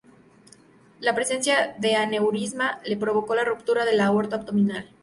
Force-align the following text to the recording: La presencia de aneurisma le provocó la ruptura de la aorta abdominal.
La 0.99 1.13
presencia 1.13 1.75
de 1.77 1.95
aneurisma 1.95 2.81
le 2.85 2.97
provocó 2.97 3.35
la 3.35 3.45
ruptura 3.45 3.85
de 3.85 3.93
la 3.95 4.07
aorta 4.07 4.37
abdominal. 4.37 4.89